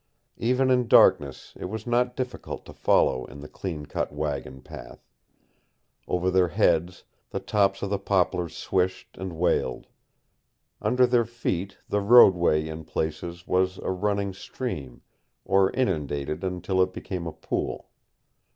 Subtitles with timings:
[0.39, 5.07] Even in darkness it was not difficult to follow in the clean cut wagon path.
[6.07, 9.85] Over their heads the tops of the poplars swished and wailed.
[10.81, 15.03] Under their feet the roadway in places was a running stream
[15.45, 17.91] or inundated until it became a pool.